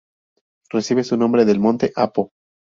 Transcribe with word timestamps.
Recibe 0.71 1.03
su 1.03 1.15
nombre 1.15 1.45
del 1.45 1.59
monte 1.59 1.93
Apo. 1.95 2.31